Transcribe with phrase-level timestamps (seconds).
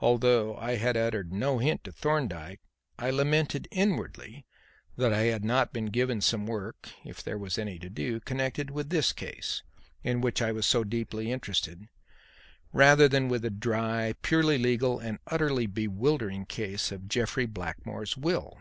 [0.00, 2.58] Although I had uttered no hint to Thorndyke,
[2.98, 4.44] I lamented inwardly
[4.96, 8.72] that I had not been given some work if there was any to do connected
[8.72, 9.62] with this case,
[10.02, 11.86] in which I was so deeply interested,
[12.72, 18.58] rather than with the dry, purely legal and utterly bewildering case of Jeffrey Blackmore's will.